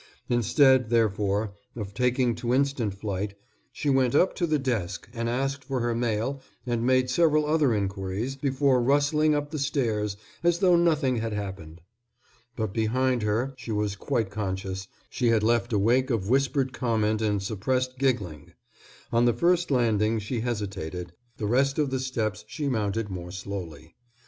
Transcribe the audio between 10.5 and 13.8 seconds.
though nothing had happened. But behind her, she